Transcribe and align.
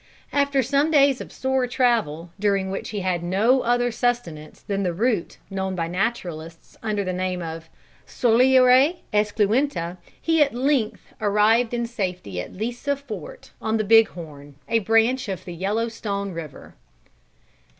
After 0.33 0.63
some 0.63 0.89
days 0.89 1.21
of 1.21 1.31
sore 1.31 1.67
travel, 1.67 2.31
during 2.39 2.71
which 2.71 2.89
he 2.89 3.01
had 3.01 3.21
no 3.21 3.61
other 3.61 3.91
sustenance 3.91 4.59
than 4.63 4.81
the 4.81 4.95
root 4.95 5.37
known 5.51 5.75
by 5.75 5.87
naturalists 5.87 6.75
under 6.81 7.03
the 7.03 7.13
name 7.13 7.43
of 7.43 7.69
psoralea 8.07 8.95
esculenta, 9.13 9.97
he 10.19 10.41
at 10.41 10.55
length 10.55 11.13
arrived 11.21 11.71
in 11.71 11.85
safety 11.85 12.41
at 12.41 12.51
Lisa 12.53 12.95
Fort, 12.95 13.51
on 13.61 13.77
the 13.77 13.83
Big 13.83 14.07
Horn, 14.07 14.55
a 14.67 14.79
branch 14.79 15.29
of 15.29 15.45
the 15.45 15.53
Yellow 15.53 15.87
Stone 15.87 16.31
river." 16.31 16.73